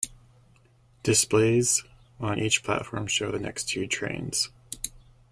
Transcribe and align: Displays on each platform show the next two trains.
Displays 1.03 1.83
on 2.19 2.39
each 2.39 2.63
platform 2.63 3.05
show 3.05 3.31
the 3.31 3.37
next 3.37 3.69
two 3.69 3.85
trains. 3.85 4.49